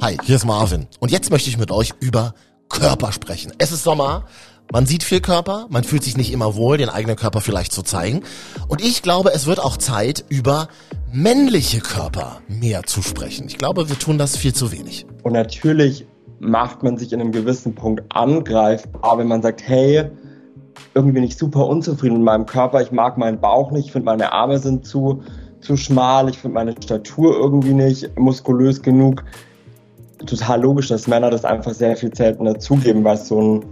[0.00, 0.86] Hi, hier ist Marvin.
[1.00, 2.32] Und jetzt möchte ich mit euch über
[2.68, 3.52] Körper sprechen.
[3.58, 4.26] Es ist Sommer.
[4.70, 7.82] Man sieht viel Körper, man fühlt sich nicht immer wohl, den eigenen Körper vielleicht zu
[7.82, 8.22] zeigen.
[8.68, 10.68] Und ich glaube, es wird auch Zeit, über
[11.12, 13.48] männliche Körper mehr zu sprechen.
[13.48, 15.04] Ich glaube, wir tun das viel zu wenig.
[15.24, 16.06] Und natürlich
[16.38, 20.04] macht man sich in einem gewissen Punkt angreifbar, wenn man sagt, hey,
[20.94, 24.06] irgendwie bin ich super unzufrieden mit meinem Körper, ich mag meinen Bauch nicht, ich finde
[24.06, 25.22] meine Arme sind zu,
[25.60, 29.24] zu schmal, ich finde meine Statur irgendwie nicht muskulös genug
[30.26, 33.64] total logisch, dass Männer das einfach sehr viel seltener zugeben, weil es so ein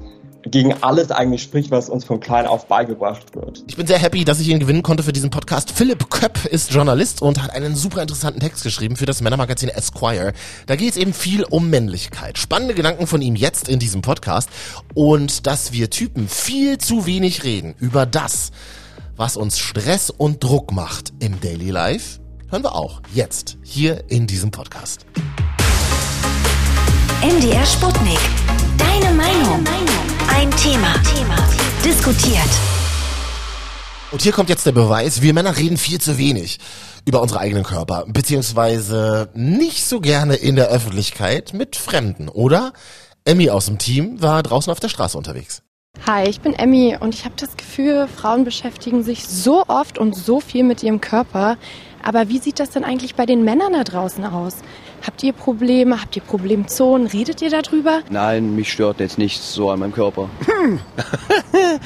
[0.50, 3.64] gegen alles eigentlich spricht, was uns von klein auf beigebracht wird.
[3.66, 5.73] Ich bin sehr happy, dass ich ihn gewinnen konnte für diesen Podcast.
[5.73, 10.32] Philipp Köpp ist Journalist und hat einen super interessanten Text geschrieben für das Männermagazin Esquire.
[10.66, 12.38] Da geht es eben viel um Männlichkeit.
[12.38, 14.48] Spannende Gedanken von ihm jetzt in diesem Podcast
[14.95, 18.52] und dass wir Typen viel zu wenig reden über das,
[19.16, 22.20] was uns Stress und Druck macht im Daily Life,
[22.51, 25.06] hören wir auch jetzt hier in diesem Podcast.
[27.23, 28.19] MDR Sputnik.
[28.77, 29.65] Deine Meinung.
[30.29, 30.95] Ein Thema.
[31.82, 32.43] Diskutiert.
[34.13, 36.59] Und hier kommt jetzt der Beweis, wir Männer reden viel zu wenig
[37.07, 42.74] über unsere eigenen Körper, beziehungsweise nicht so gerne in der Öffentlichkeit mit Fremden, oder?
[43.24, 45.62] Emmy aus dem Team war draußen auf der Straße unterwegs.
[46.07, 50.15] Hi, ich bin Emmy und ich habe das Gefühl, Frauen beschäftigen sich so oft und
[50.15, 51.57] so viel mit ihrem Körper.
[52.02, 54.57] Aber wie sieht das denn eigentlich bei den Männern da draußen aus?
[55.05, 56.01] Habt ihr Probleme?
[56.01, 57.07] Habt ihr Problemzonen?
[57.07, 58.01] Redet ihr darüber?
[58.11, 60.29] Nein, mich stört jetzt nichts so an meinem Körper.
[60.47, 60.80] Hm.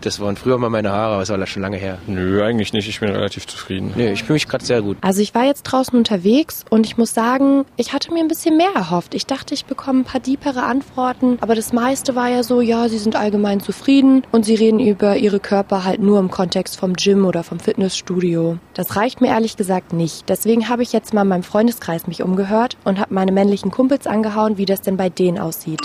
[0.00, 1.98] das waren früher mal meine Haare, aber das war schon lange her.
[2.06, 2.88] Nö, eigentlich nicht.
[2.88, 3.92] Ich bin relativ zufrieden.
[3.96, 4.98] Nee, ich fühle mich gerade sehr gut.
[5.00, 8.56] Also ich war jetzt draußen unterwegs und ich muss sagen, ich hatte mir ein bisschen
[8.56, 9.14] mehr erhofft.
[9.14, 12.88] Ich dachte, ich bekomme ein paar diepere Antworten, aber das meiste war ja so, ja,
[12.88, 16.94] sie sind allgemein zufrieden und sie reden über ihre Körper halt nur im Kontext vom
[16.94, 18.58] Gym oder vom Fitnessstudio.
[18.74, 20.28] Das reicht mir ehrlich gesagt nicht.
[20.28, 23.70] Deswegen habe ich jetzt mal in meinem Freundeskreis mich umgehört gehört und habe meine männlichen
[23.70, 25.80] Kumpels angehauen, wie das denn bei denen aussieht.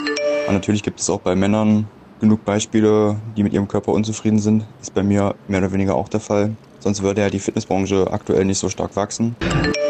[0.50, 1.88] Natürlich gibt es auch bei Männern
[2.22, 4.66] genug Beispiele, die mit ihrem Körper unzufrieden sind.
[4.82, 6.56] Ist bei mir mehr oder weniger auch der Fall.
[6.86, 9.36] Sonst würde ja die Fitnessbranche aktuell nicht so stark wachsen.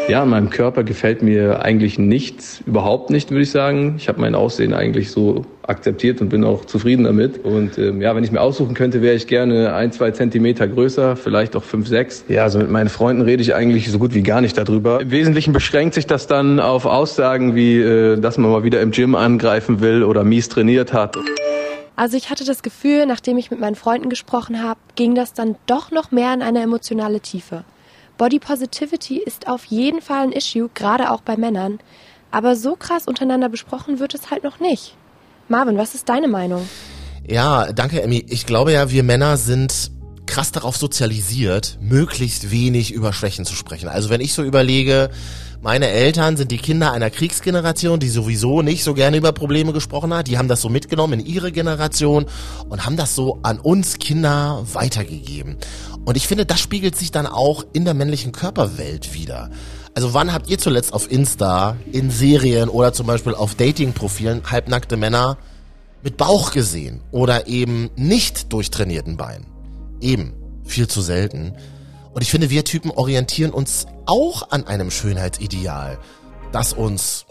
[0.08, 3.96] Ja, an meinem Körper gefällt mir eigentlich nichts, überhaupt nicht, würde ich sagen.
[3.98, 7.44] Ich habe mein Aussehen eigentlich so akzeptiert und bin auch zufrieden damit.
[7.44, 11.16] Und ähm, ja, wenn ich mir aussuchen könnte, wäre ich gerne ein, zwei Zentimeter größer,
[11.16, 12.24] vielleicht auch fünf, sechs.
[12.28, 15.02] Ja, also mit meinen Freunden rede ich eigentlich so gut wie gar nicht darüber.
[15.02, 18.92] Im Wesentlichen beschränkt sich das dann auf Aussagen wie, äh, dass man mal wieder im
[18.92, 21.18] Gym angreifen will oder mies trainiert hat.
[21.96, 25.56] Also ich hatte das Gefühl, nachdem ich mit meinen Freunden gesprochen habe, ging das dann
[25.66, 27.64] doch noch mehr in eine emotionale Tiefe.
[28.18, 31.80] Body Positivity ist auf jeden Fall ein Issue, gerade auch bei Männern.
[32.30, 34.94] Aber so krass untereinander besprochen wird es halt noch nicht.
[35.48, 36.68] Marvin, was ist deine Meinung?
[37.26, 38.24] Ja, danke, Emmy.
[38.28, 39.90] Ich glaube ja, wir Männer sind
[40.26, 43.88] krass darauf sozialisiert, möglichst wenig über Schwächen zu sprechen.
[43.88, 45.10] Also wenn ich so überlege,
[45.62, 50.12] meine Eltern sind die Kinder einer Kriegsgeneration, die sowieso nicht so gerne über Probleme gesprochen
[50.14, 50.28] hat.
[50.28, 52.26] Die haben das so mitgenommen in ihre Generation
[52.68, 55.56] und haben das so an uns Kinder weitergegeben.
[56.04, 59.50] Und ich finde, das spiegelt sich dann auch in der männlichen Körperwelt wieder.
[59.94, 64.96] Also wann habt ihr zuletzt auf Insta, in Serien oder zum Beispiel auf Dating-Profilen halbnackte
[64.96, 65.38] Männer
[66.02, 69.46] mit Bauch gesehen oder eben nicht durchtrainierten Beinen?
[70.02, 70.34] Eben,
[70.64, 71.54] viel zu selten.
[72.16, 75.98] Und ich finde, wir Typen orientieren uns auch an einem Schönheitsideal,
[76.50, 77.26] das uns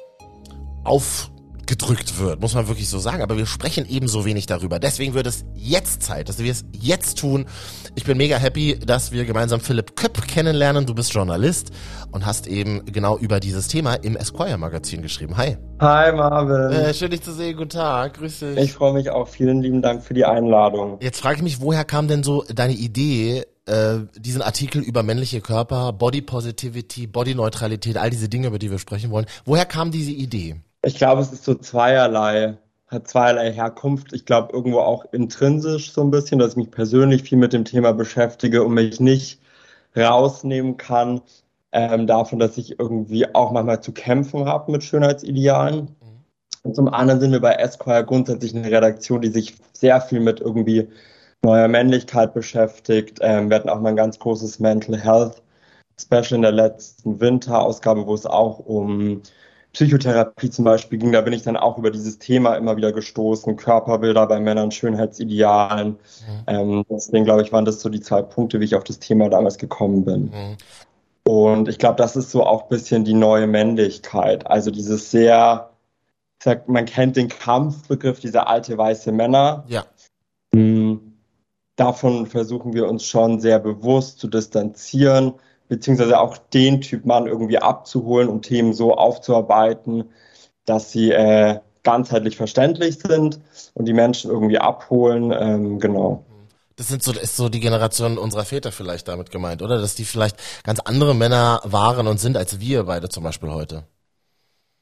[0.84, 3.24] aufgedrückt wird, muss man wirklich so sagen.
[3.24, 4.78] Aber wir sprechen eben so wenig darüber.
[4.78, 7.48] Deswegen wird es jetzt Zeit, dass wir es jetzt tun.
[7.96, 10.86] Ich bin mega happy, dass wir gemeinsam Philipp Köpp kennenlernen.
[10.86, 11.72] Du bist Journalist
[12.12, 15.36] und hast eben genau über dieses Thema im Esquire Magazin geschrieben.
[15.36, 15.58] Hi.
[15.80, 16.80] Hi Marvin.
[16.80, 17.58] Äh, schön dich zu sehen.
[17.58, 18.20] Guten Tag.
[18.20, 18.58] Grüß dich.
[18.58, 19.30] Ich freue mich auch.
[19.30, 21.00] Vielen lieben Dank für die Einladung.
[21.02, 25.42] Jetzt frage ich mich, woher kam denn so deine Idee, äh, diesen Artikel über männliche
[25.42, 29.26] Körper, Body Positivity, Body Neutralität, all diese Dinge, über die wir sprechen wollen.
[29.46, 30.58] Woher kam diese Idee?
[30.84, 34.14] Ich glaube, es ist so zweierlei, hat zweierlei Herkunft.
[34.14, 37.66] Ich glaube, irgendwo auch intrinsisch so ein bisschen, dass ich mich persönlich viel mit dem
[37.66, 39.40] Thema beschäftige und mich nicht
[39.98, 41.22] rausnehmen kann
[41.72, 45.82] ähm, davon, dass ich irgendwie auch manchmal zu kämpfen habe mit Schönheitsidealen.
[45.82, 46.24] Mhm.
[46.64, 50.40] Und zum anderen sind wir bei Esquire grundsätzlich eine Redaktion, die sich sehr viel mit
[50.40, 50.88] irgendwie
[51.44, 53.20] neuer Männlichkeit beschäftigt.
[53.22, 55.42] Ähm, wir hatten auch mal ein ganz großes Mental Health
[56.00, 59.22] Special in der letzten Winterausgabe, wo es auch um
[59.76, 61.12] Psychotherapie zum Beispiel ging.
[61.12, 63.56] Da bin ich dann auch über dieses Thema immer wieder gestoßen.
[63.58, 65.90] Körperbilder bei Männern, Schönheitsidealen.
[65.90, 65.98] Mhm.
[66.48, 69.30] Ähm, deswegen glaube ich, waren das so die zwei Punkte, wie ich auf das Thema
[69.30, 70.24] damals gekommen bin.
[70.26, 70.58] Mhm.
[71.28, 74.48] Und ich glaube, das ist so auch ein bisschen die neue Männlichkeit.
[74.48, 75.72] Also dieses sehr,
[76.42, 79.66] sag, man kennt den Kampfbegriff, dieser alte weiße Männer.
[79.68, 79.86] Ja.
[81.76, 85.34] Davon versuchen wir uns schon sehr bewusst zu distanzieren,
[85.68, 90.10] beziehungsweise auch den Typ Mann irgendwie abzuholen, um Themen so aufzuarbeiten,
[90.66, 93.40] dass sie äh, ganzheitlich verständlich sind
[93.74, 95.32] und die Menschen irgendwie abholen.
[95.32, 96.26] Ähm, genau.
[96.76, 99.80] Das sind so, ist so die Generation unserer Väter vielleicht damit gemeint, oder?
[99.80, 103.84] Dass die vielleicht ganz andere Männer waren und sind als wir beide zum Beispiel heute.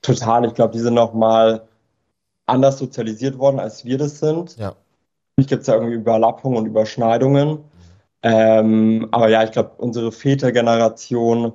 [0.02, 0.46] Total.
[0.46, 1.68] Ich glaube, die sind noch mal
[2.46, 4.58] anders sozialisiert worden, als wir das sind.
[4.58, 4.76] Ja.
[5.36, 7.60] Natürlich gibt es ja irgendwie Überlappungen und Überschneidungen.
[8.22, 11.54] Ähm, aber ja, ich glaube, unsere Vätergeneration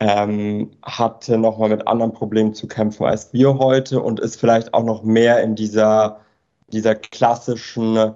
[0.00, 4.82] ähm, hatte nochmal mit anderen Problemen zu kämpfen als wir heute und ist vielleicht auch
[4.82, 6.20] noch mehr in dieser,
[6.68, 8.14] dieser klassischen,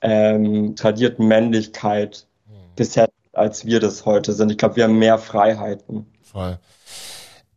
[0.00, 2.26] ähm, tradierten Männlichkeit
[2.76, 4.50] gesetzt, als wir das heute sind.
[4.50, 6.06] Ich glaube, wir haben mehr Freiheiten.
[6.22, 6.58] Voll.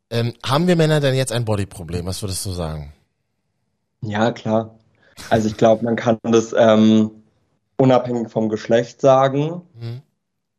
[0.10, 2.06] Ähm, haben wir Männer denn jetzt ein Bodyproblem?
[2.06, 2.92] Was würdest du sagen?
[4.02, 4.76] Ja, klar.
[5.30, 7.12] Also ich glaube, man kann das ähm,
[7.78, 9.62] unabhängig vom Geschlecht sagen.
[9.80, 10.02] Mhm.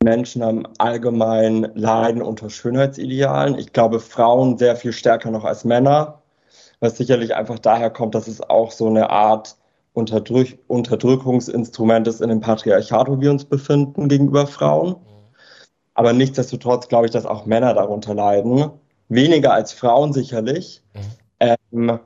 [0.02, 3.56] Menschen haben allgemein Leiden unter Schönheitsidealen.
[3.58, 6.22] Ich glaube, Frauen sehr viel stärker noch als Männer,
[6.80, 9.56] was sicherlich einfach daher kommt, dass es auch so eine Art
[9.94, 14.96] Unterdrück Unterdrückungsinstrument ist in dem Patriarchat, wo wir uns befinden, gegenüber Frauen.
[15.94, 18.70] Aber nichtsdestotrotz glaube ich, dass auch Männer darunter leiden.
[19.08, 20.82] Weniger als Frauen sicherlich.
[21.38, 22.00] Ähm,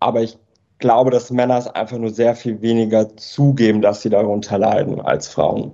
[0.00, 0.38] aber ich
[0.78, 5.28] glaube, dass Männer es einfach nur sehr viel weniger zugeben, dass sie darunter leiden als
[5.28, 5.72] Frauen.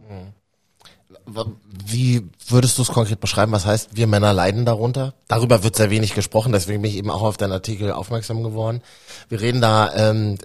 [1.87, 3.53] Wie würdest du es konkret beschreiben?
[3.53, 5.15] Was heißt, wir Männer leiden darunter?
[5.29, 8.83] Darüber wird sehr wenig gesprochen, deswegen bin ich eben auch auf deinen Artikel aufmerksam geworden.
[9.29, 10.37] Wir reden da ähm,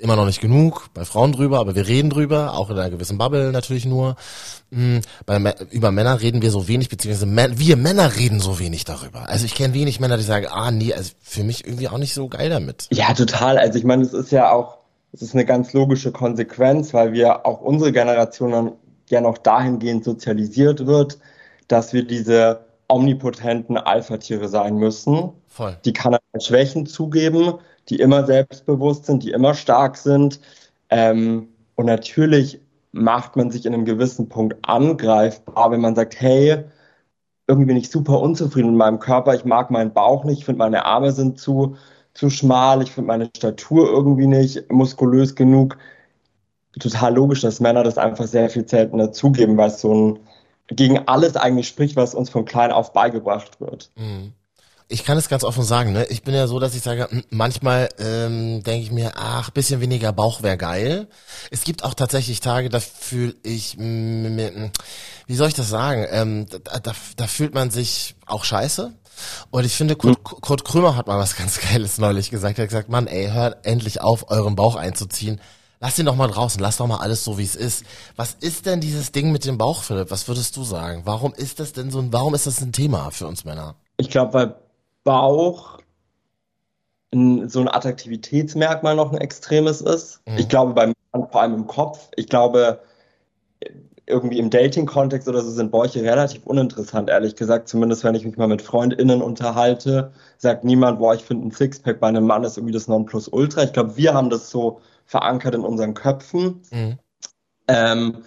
[0.00, 3.18] immer noch nicht genug bei Frauen drüber, aber wir reden drüber, auch in einer gewissen
[3.18, 4.16] Bubble natürlich nur.
[4.70, 9.28] Mhm, bei, über Männer reden wir so wenig, beziehungsweise wir Männer reden so wenig darüber.
[9.28, 12.14] Also ich kenne wenig Männer, die sagen, ah nee, also für mich irgendwie auch nicht
[12.14, 12.86] so geil damit.
[12.90, 13.58] Ja, total.
[13.58, 14.78] Also ich meine, es ist ja auch,
[15.12, 18.72] es ist eine ganz logische Konsequenz, weil wir auch unsere Generation
[19.10, 21.18] ja noch dahingehend sozialisiert wird,
[21.68, 25.76] dass wir diese omnipotenten Alpha-Tiere sein müssen, Voll.
[25.84, 27.54] die keinerlei Schwächen zugeben,
[27.88, 30.40] die immer selbstbewusst sind, die immer stark sind.
[30.90, 32.60] Ähm, und natürlich
[32.92, 36.64] macht man sich in einem gewissen Punkt angreifbar, wenn man sagt, hey,
[37.46, 40.58] irgendwie bin ich super unzufrieden mit meinem Körper, ich mag meinen Bauch nicht, ich finde
[40.58, 41.76] meine Arme sind zu,
[42.14, 45.76] zu schmal, ich finde meine Statur irgendwie nicht muskulös genug.
[46.78, 50.18] Total logisch, dass Männer das einfach sehr viel seltener zugeben, weil es so ein
[50.68, 53.90] gegen alles eigentlich spricht, was uns von klein auf beigebracht wird.
[53.96, 54.34] Mhm.
[54.92, 56.04] Ich kann es ganz offen sagen, ne?
[56.06, 59.80] Ich bin ja so, dass ich sage, m- manchmal ähm, denke ich mir, ach, bisschen
[59.80, 61.08] weniger Bauch wäre geil.
[61.52, 66.06] Es gibt auch tatsächlich Tage, da fühle ich, wie soll ich das sagen?
[66.10, 68.92] Ähm, da, da, da fühlt man sich auch scheiße.
[69.50, 72.58] Und ich finde, Kurt, Kurt Krömer hat mal was ganz Geiles neulich gesagt.
[72.58, 75.40] Er hat gesagt, Mann, ey, hört endlich auf, euren Bauch einzuziehen.
[75.82, 77.84] Lass ihn doch mal draußen, lass doch mal alles so, wie es ist.
[78.14, 80.10] Was ist denn dieses Ding mit dem Bauch, Philipp?
[80.10, 81.02] Was würdest du sagen?
[81.06, 83.76] Warum ist das denn so ein, warum ist das ein Thema für uns Männer?
[83.96, 84.54] Ich glaube, weil
[85.04, 85.78] Bauch
[87.14, 90.20] ein, so ein Attraktivitätsmerkmal noch ein extremes ist.
[90.26, 90.36] Mhm.
[90.36, 92.10] Ich glaube, bei Männern vor allem im Kopf.
[92.14, 92.80] Ich glaube,
[94.06, 97.68] irgendwie im Dating-Kontext oder so sind Bäuche relativ uninteressant, ehrlich gesagt.
[97.68, 102.00] Zumindest wenn ich mich mal mit FreundInnen unterhalte, sagt niemand, boah, ich finde ein Sixpack
[102.00, 103.62] bei einem Mann ist irgendwie das Nonplusultra.
[103.62, 104.80] Ich glaube, wir haben das so
[105.10, 106.62] verankert in unseren Köpfen.
[106.70, 106.98] Mhm.
[107.66, 108.18] Ähm,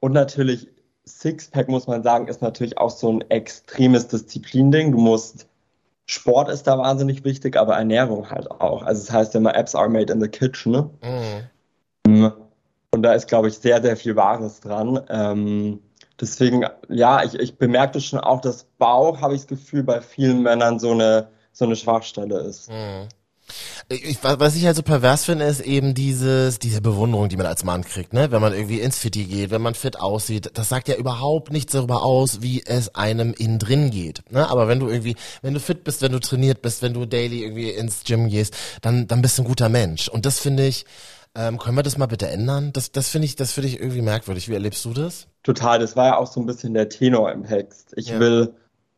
[0.00, 0.66] und natürlich,
[1.04, 4.92] Sixpack muss man sagen, ist natürlich auch so ein extremes Disziplinding.
[4.92, 5.46] Du musst,
[6.06, 8.82] Sport ist da wahnsinnig wichtig, aber Ernährung halt auch.
[8.82, 10.72] Also es heißt ja immer, Apps are made in the kitchen.
[10.72, 10.90] Ne?
[12.06, 12.32] Mhm.
[12.92, 14.98] Und da ist, glaube ich, sehr, sehr viel Wahres dran.
[15.10, 15.80] Ähm,
[16.18, 20.00] deswegen, ja, ich, ich bemerke das schon auch, dass Bauch, habe ich das Gefühl, bei
[20.00, 22.70] vielen Männern so eine, so eine Schwachstelle ist.
[22.70, 23.08] Mhm.
[23.88, 27.64] Ich, was ich halt so pervers finde, ist eben dieses, diese Bewunderung, die man als
[27.64, 28.30] Mann kriegt, ne?
[28.30, 31.72] Wenn man irgendwie ins Fitti geht, wenn man fit aussieht, das sagt ja überhaupt nichts
[31.72, 34.48] darüber aus, wie es einem innen drin geht, ne?
[34.50, 37.42] Aber wenn du irgendwie, wenn du fit bist, wenn du trainiert bist, wenn du daily
[37.42, 40.08] irgendwie ins Gym gehst, dann, dann bist du ein guter Mensch.
[40.08, 40.84] Und das finde ich,
[41.36, 42.72] ähm, können wir das mal bitte ändern?
[42.72, 44.48] Das, das finde ich, das finde ich irgendwie merkwürdig.
[44.48, 45.26] Wie erlebst du das?
[45.42, 47.92] Total, das war ja auch so ein bisschen der Tenor im Text.
[47.96, 48.18] Ich Ja.
[48.18, 48.54] will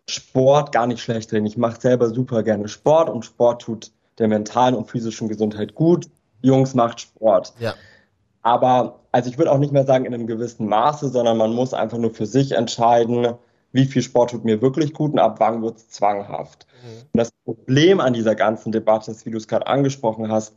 [0.08, 1.46] Sport gar nicht schlecht reden.
[1.46, 6.06] Ich mache selber super gerne Sport und Sport tut der mentalen und physischen Gesundheit gut.
[6.42, 7.52] Jungs macht Sport.
[7.58, 7.74] Ja.
[8.42, 11.74] Aber, also ich würde auch nicht mehr sagen in einem gewissen Maße, sondern man muss
[11.74, 13.34] einfach nur für sich entscheiden,
[13.72, 16.66] wie viel Sport tut mir wirklich gut und ab wann wird es zwanghaft.
[17.12, 20.54] Und das Problem an dieser ganzen Debatte ist, wie du es gerade angesprochen hast,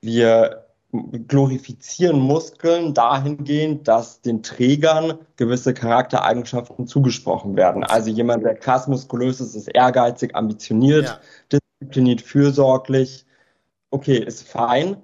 [0.00, 7.84] wir glorifizieren Muskeln dahingehend, dass den Trägern gewisse Charaktereigenschaften zugesprochen werden.
[7.84, 11.20] Also jemand, der krass muskulös ist, ist ehrgeizig, ambitioniert,
[11.80, 13.26] diszipliniert, fürsorglich.
[13.90, 14.96] Okay, ist fein.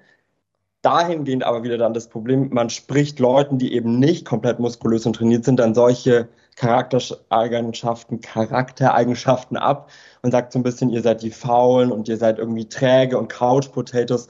[0.83, 5.15] Dahingehend aber wieder dann das Problem, man spricht Leuten, die eben nicht komplett muskulös und
[5.15, 9.91] trainiert sind, dann solche Charaktereigenschaften, Charaktereigenschaften ab
[10.23, 13.29] und sagt so ein bisschen, ihr seid die Faulen und ihr seid irgendwie träge und
[13.29, 14.29] Couch Potatoes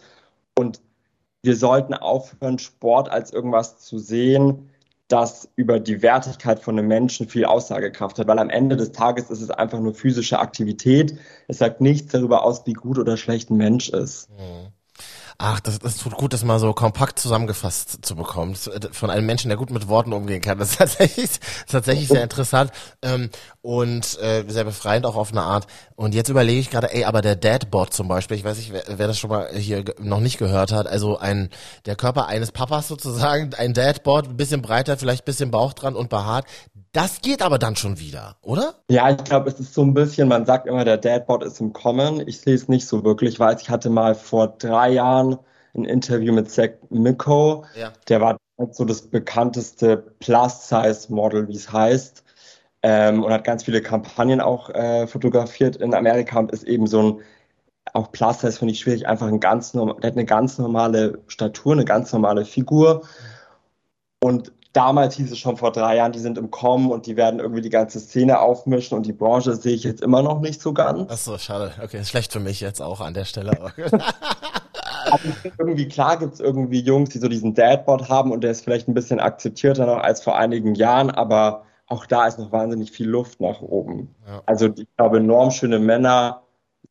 [0.58, 0.82] und
[1.42, 4.68] wir sollten aufhören, Sport als irgendwas zu sehen,
[5.12, 9.31] das über die Wertigkeit von einem Menschen viel Aussagekraft hat, weil am Ende des Tages
[9.31, 11.19] ist es einfach nur physische Aktivität.
[11.49, 14.31] Es sagt nichts darüber aus, wie gut oder schlecht ein Mensch ist.
[14.31, 14.73] Mhm.
[15.44, 18.54] Ach, das, das tut gut, das mal so kompakt zusammengefasst zu bekommen.
[18.54, 20.56] Von einem Menschen, der gut mit Worten umgehen kann.
[20.56, 21.30] Das ist tatsächlich,
[21.66, 22.70] tatsächlich sehr interessant
[23.02, 23.28] ähm,
[23.61, 25.66] und äh, sehr befreiend auch auf eine Art.
[25.96, 28.84] Und jetzt überlege ich gerade, ey, aber der Dadbot zum Beispiel, ich weiß nicht, wer,
[28.87, 31.49] wer das schon mal hier noch nicht gehört hat, also ein
[31.87, 35.96] der Körper eines Papas sozusagen, ein Dadbot, ein bisschen breiter, vielleicht ein bisschen Bauch dran
[35.96, 36.46] und behaart,
[36.92, 38.75] das geht aber dann schon wieder, oder?
[38.90, 41.72] Ja, ich glaube, es ist so ein bisschen, man sagt immer, der Dadbot ist im
[41.72, 42.26] Kommen.
[42.28, 45.38] Ich sehe es nicht so wirklich, weil ich hatte mal vor drei Jahren
[45.75, 47.64] ein Interview mit Zach Miko.
[47.75, 47.92] Ja.
[48.08, 48.37] Der war
[48.72, 52.25] so das bekannteste Plus-Size-Model, wie es heißt.
[52.82, 57.02] Ähm, und hat ganz viele Kampagnen auch äh, fotografiert in Amerika und ist eben so
[57.02, 57.20] ein
[57.94, 61.84] auch Plus-Size finde ich schwierig, einfach ein ganz der hat eine ganz normale Statur, eine
[61.84, 63.02] ganz normale Figur.
[64.20, 67.40] Und damals hieß es schon vor drei Jahren, die sind im Kommen und die werden
[67.40, 70.72] irgendwie die ganze Szene aufmischen und die Branche sehe ich jetzt immer noch nicht so
[70.72, 71.10] ganz.
[71.10, 71.72] Ach so, schade.
[71.82, 73.58] Okay, ist schlecht für mich jetzt auch an der Stelle.
[73.60, 73.72] Aber
[75.58, 78.88] irgendwie klar gibt es irgendwie Jungs, die so diesen Dadbot haben und der ist vielleicht
[78.88, 83.08] ein bisschen akzeptierter noch als vor einigen Jahren, aber auch da ist noch wahnsinnig viel
[83.08, 84.14] Luft nach oben.
[84.26, 84.42] Ja.
[84.46, 86.42] Also ich glaube, normschöne Männer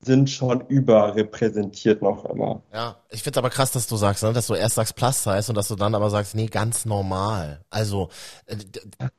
[0.03, 2.63] sind schon überrepräsentiert noch immer.
[2.73, 5.45] Ja, ich find's aber krass, dass du sagst, ne, dass du erst sagst Plus Size
[5.49, 7.61] und dass du dann aber sagst, nee, ganz normal.
[7.69, 8.09] Also
[8.47, 8.55] äh,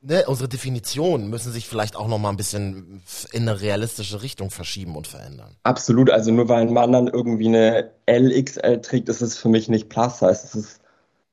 [0.00, 4.50] ne, unsere Definitionen müssen sich vielleicht auch noch mal ein bisschen in eine realistische Richtung
[4.50, 5.56] verschieben und verändern.
[5.62, 9.68] Absolut, also nur weil ein Mann dann irgendwie eine LXL trägt, ist es für mich
[9.68, 10.30] nicht Plus Size.
[10.30, 10.80] Es ist,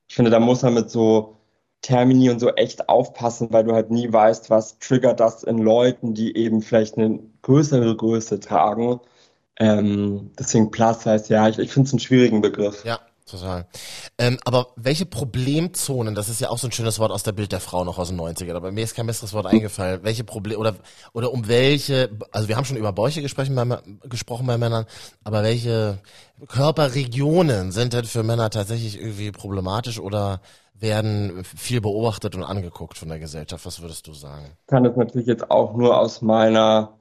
[0.08, 1.38] ich finde, da muss man mit so
[1.82, 6.14] Termini und so echt aufpassen, weil du halt nie weißt, was triggert das in Leuten,
[6.14, 9.00] die eben vielleicht eine größere Größe tragen
[9.60, 12.86] ähm, deswegen Plus heißt ja, ich, ich finde es einen schwierigen Begriff.
[12.86, 13.68] Ja, total.
[14.18, 17.52] Ähm, aber welche Problemzonen, das ist ja auch so ein schönes Wort aus der Bild
[17.52, 20.00] der Frau noch aus den 90ern, aber mir ist kein besseres Wort eingefallen.
[20.04, 20.76] Welche Probleme oder
[21.12, 24.86] oder um welche, also wir haben schon über Bäuche gesprochen bei, gesprochen bei Männern,
[25.26, 26.00] aber welche
[26.48, 30.40] Körperregionen sind denn für Männer tatsächlich irgendwie problematisch oder
[30.74, 33.66] werden viel beobachtet und angeguckt von der Gesellschaft?
[33.66, 34.46] Was würdest du sagen?
[34.62, 36.94] Ich kann das natürlich jetzt auch nur aus meiner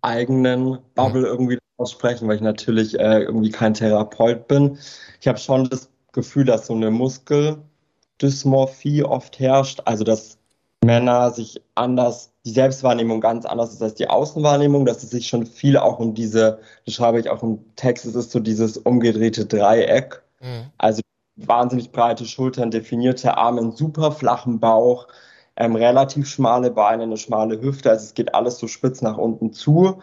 [0.00, 1.26] eigenen Bubble mhm.
[1.26, 4.78] irgendwie aussprechen, weil ich natürlich äh, irgendwie kein Therapeut bin.
[5.20, 10.38] Ich habe schon das Gefühl, dass so eine Muskeldysmorphie oft herrscht, also dass
[10.84, 15.46] Männer sich anders, die Selbstwahrnehmung ganz anders ist als die Außenwahrnehmung, dass es sich schon
[15.46, 19.44] viel auch um diese, das schreibe ich auch im Text, es ist so dieses umgedrehte
[19.46, 20.70] Dreieck, mhm.
[20.78, 21.02] also
[21.36, 25.08] wahnsinnig breite Schultern, definierte Arme, einen super flachen Bauch,
[25.56, 29.52] ähm, relativ schmale Beine, eine schmale Hüfte, also es geht alles so spitz nach unten
[29.52, 30.00] zu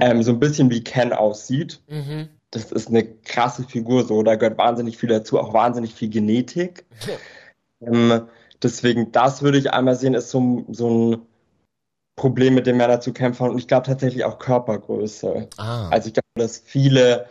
[0.00, 1.80] ähm, so ein bisschen wie Ken aussieht.
[1.88, 2.28] Mhm.
[2.50, 6.84] Das ist eine krasse Figur, so da gehört wahnsinnig viel dazu, auch wahnsinnig viel Genetik.
[7.80, 8.22] ähm,
[8.62, 11.22] deswegen, das würde ich einmal sehen, ist so, so ein
[12.14, 15.48] Problem, mit dem Männer zu kämpfen und ich glaube tatsächlich auch Körpergröße.
[15.56, 15.88] Ah.
[15.88, 17.26] Also ich glaube, dass viele,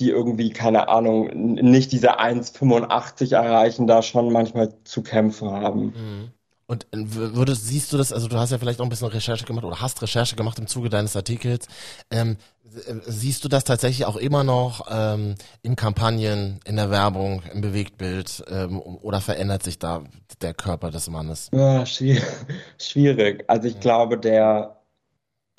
[0.00, 5.84] die irgendwie, keine Ahnung, nicht diese 1,85 erreichen, da schon manchmal zu kämpfen haben.
[5.84, 6.30] Mhm.
[6.66, 6.98] Und äh,
[7.34, 9.80] würdest, siehst du das, also du hast ja vielleicht auch ein bisschen Recherche gemacht oder
[9.80, 11.66] hast Recherche gemacht im Zuge deines Artikels.
[12.10, 17.42] Ähm, äh, siehst du das tatsächlich auch immer noch ähm, in Kampagnen, in der Werbung,
[17.52, 20.04] im Bewegtbild ähm, oder verändert sich da
[20.40, 21.50] der Körper des Mannes?
[21.52, 21.84] Ja,
[22.78, 23.44] schwierig.
[23.46, 24.80] Also ich glaube, der,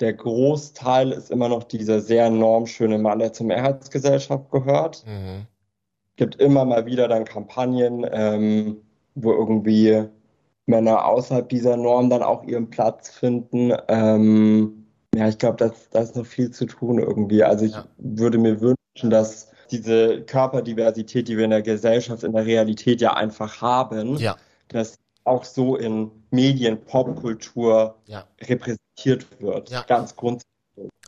[0.00, 5.04] der Großteil ist immer noch dieser sehr normschöne Mann, der zur Mehrheitsgesellschaft gehört.
[5.06, 5.46] Mhm.
[6.16, 8.78] Gibt immer mal wieder dann Kampagnen, ähm,
[9.14, 10.08] wo irgendwie
[10.66, 13.72] Männer außerhalb dieser Norm dann auch ihren Platz finden.
[13.88, 17.42] Ähm, ja, ich glaube, da ist noch viel zu tun irgendwie.
[17.42, 17.86] Also ich ja.
[17.98, 23.14] würde mir wünschen, dass diese Körperdiversität, die wir in der Gesellschaft, in der Realität ja
[23.14, 24.36] einfach haben, ja.
[24.68, 28.24] dass auch so in Medien, Popkultur ja.
[28.40, 29.70] repräsentiert wird.
[29.86, 30.55] Ganz grundsätzlich.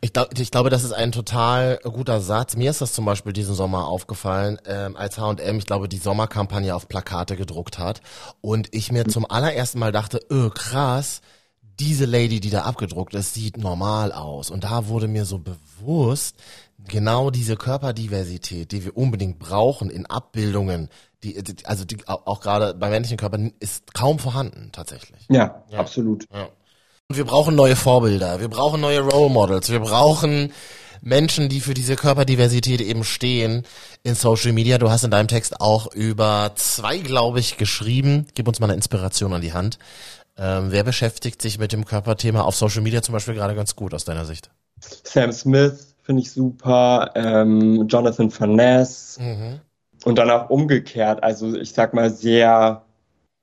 [0.00, 2.56] Ich, glaub, ich glaube, das ist ein total guter Satz.
[2.56, 6.74] Mir ist das zum Beispiel diesen Sommer aufgefallen, ähm, als H&M, ich glaube, die Sommerkampagne
[6.74, 8.00] auf Plakate gedruckt hat
[8.40, 11.20] und ich mir zum allerersten Mal dachte, öh, krass,
[11.80, 14.50] diese Lady, die da abgedruckt ist, sieht normal aus.
[14.50, 16.36] Und da wurde mir so bewusst,
[16.86, 20.88] genau diese Körperdiversität, die wir unbedingt brauchen in Abbildungen,
[21.22, 25.26] die, also die, auch gerade bei männlichen Körpern ist kaum vorhanden tatsächlich.
[25.28, 25.78] Ja, ja.
[25.78, 26.26] absolut.
[26.32, 26.48] Ja.
[27.10, 30.52] Wir brauchen neue Vorbilder, wir brauchen neue Role Models, wir brauchen
[31.00, 33.64] Menschen, die für diese Körperdiversität eben stehen
[34.02, 34.76] in Social Media.
[34.76, 38.26] Du hast in deinem Text auch über zwei, glaube ich, geschrieben.
[38.34, 39.78] Gib uns mal eine Inspiration an die Hand.
[40.36, 43.94] Ähm, wer beschäftigt sich mit dem Körperthema auf Social Media zum Beispiel gerade ganz gut
[43.94, 44.50] aus deiner Sicht?
[44.78, 49.60] Sam Smith finde ich super, ähm, Jonathan Farness Mhm.
[50.04, 52.82] und dann auch umgekehrt, also ich sag mal sehr,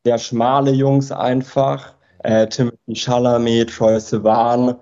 [0.06, 4.76] sehr schmale Jungs einfach, äh, Timothy Chalamet, Troy Sivan,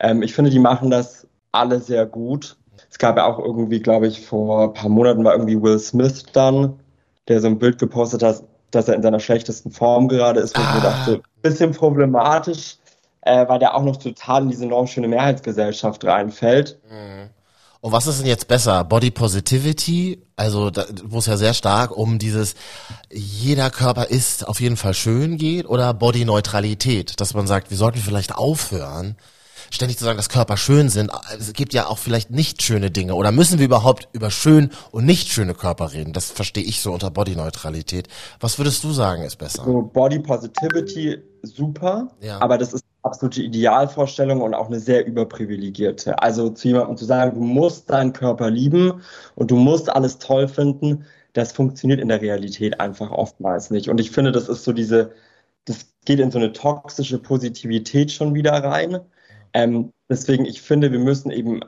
[0.00, 2.56] ähm, ich finde, die machen das alle sehr gut.
[2.90, 6.24] Es gab ja auch irgendwie, glaube ich, vor ein paar Monaten war irgendwie Will Smith
[6.32, 6.78] dann,
[7.28, 10.62] der so ein Bild gepostet hat, dass er in seiner schlechtesten Form gerade ist, wo
[10.62, 10.90] ich mir Ah.
[10.92, 12.76] dachte, bisschen problematisch,
[13.22, 16.78] äh, weil der auch noch total in diese normschöne Mehrheitsgesellschaft reinfällt.
[17.82, 18.84] Und was ist denn jetzt besser?
[18.84, 20.70] Body Positivity, also
[21.04, 22.54] wo es ja sehr stark um dieses
[23.10, 27.78] jeder Körper ist auf jeden Fall schön geht oder Body Neutralität, dass man sagt, wir
[27.78, 29.16] sollten vielleicht aufhören,
[29.70, 31.10] ständig zu sagen, dass Körper schön sind.
[31.38, 35.06] Es gibt ja auch vielleicht nicht schöne Dinge oder müssen wir überhaupt über schön und
[35.06, 36.12] nicht schöne Körper reden?
[36.12, 38.08] Das verstehe ich so unter Body Neutralität.
[38.40, 39.64] Was würdest du sagen ist besser?
[39.64, 42.42] So Body Positivity super, Ja.
[42.42, 46.22] aber das ist absolute Idealvorstellung und auch eine sehr überprivilegierte.
[46.22, 49.02] Also zu jemandem zu sagen, du musst deinen Körper lieben
[49.34, 53.88] und du musst alles toll finden, das funktioniert in der Realität einfach oftmals nicht.
[53.88, 55.12] Und ich finde, das ist so diese,
[55.64, 59.00] das geht in so eine toxische Positivität schon wieder rein.
[59.54, 61.60] Ähm, deswegen, ich finde, wir müssen eben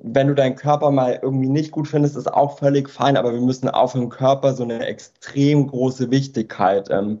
[0.00, 3.40] wenn du deinen Körper mal irgendwie nicht gut findest, ist auch völlig fein, aber wir
[3.40, 7.20] müssen auf dem Körper so eine extrem große Wichtigkeit ähm,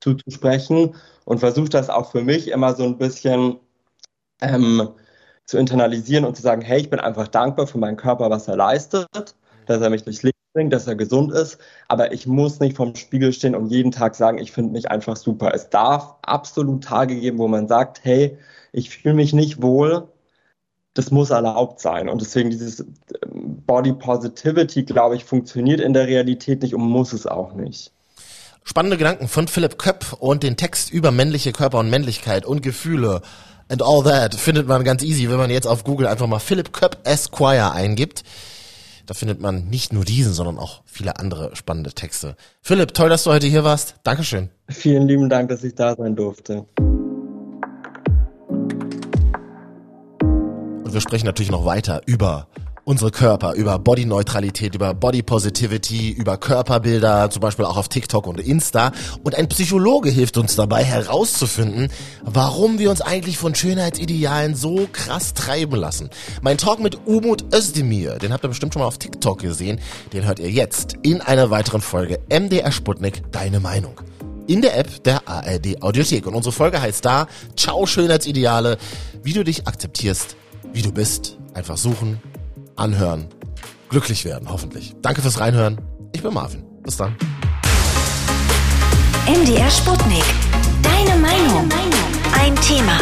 [0.00, 3.58] zuzusprechen und versuche das auch für mich immer so ein bisschen
[4.40, 4.90] ähm,
[5.46, 8.56] zu internalisieren und zu sagen, hey, ich bin einfach dankbar für meinen Körper, was er
[8.56, 9.06] leistet,
[9.66, 12.94] dass er mich durchs Leben bringt, dass er gesund ist, aber ich muss nicht vorm
[12.96, 15.52] Spiegel stehen und jeden Tag sagen, ich finde mich einfach super.
[15.54, 18.38] Es darf absolut Tage geben, wo man sagt, hey,
[18.72, 20.08] ich fühle mich nicht wohl,
[20.94, 22.08] das muss erlaubt sein.
[22.08, 27.12] Und deswegen dieses ähm, Body Positivity, glaube ich, funktioniert in der Realität nicht und muss
[27.12, 27.92] es auch nicht.
[28.68, 33.22] Spannende Gedanken von Philipp Köpp und den Text über männliche Körper und Männlichkeit und Gefühle
[33.68, 36.72] and all that findet man ganz easy, wenn man jetzt auf Google einfach mal Philipp
[36.72, 38.24] Köpp Esquire eingibt.
[39.06, 42.34] Da findet man nicht nur diesen, sondern auch viele andere spannende Texte.
[42.60, 43.94] Philipp, toll, dass du heute hier warst.
[44.02, 44.50] Dankeschön.
[44.68, 46.66] Vielen lieben Dank, dass ich da sein durfte.
[50.82, 52.48] Und wir sprechen natürlich noch weiter über
[52.86, 58.92] unsere Körper, über Body-Neutralität, über Body-Positivity, über Körperbilder, zum Beispiel auch auf TikTok und Insta.
[59.24, 61.88] Und ein Psychologe hilft uns dabei herauszufinden,
[62.22, 66.10] warum wir uns eigentlich von Schönheitsidealen so krass treiben lassen.
[66.42, 69.80] Mein Talk mit Umut Özdemir, den habt ihr bestimmt schon mal auf TikTok gesehen,
[70.12, 74.00] den hört ihr jetzt in einer weiteren Folge MDR Sputnik, deine Meinung
[74.46, 76.24] in der App der ARD Audiothek.
[76.28, 78.78] Und unsere Folge heißt da, Ciao Schönheitsideale,
[79.24, 80.36] wie du dich akzeptierst,
[80.72, 81.36] wie du bist.
[81.52, 82.20] Einfach suchen,
[82.76, 83.26] anhören,
[83.88, 84.94] glücklich werden, hoffentlich.
[85.02, 85.80] Danke fürs Reinhören.
[86.12, 86.64] Ich bin Marvin.
[86.82, 87.16] Bis dann.
[89.26, 90.24] MDR Sputnik.
[90.82, 91.68] Deine Meinung.
[92.38, 92.98] Ein Thema.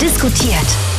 [0.00, 0.97] Diskutiert.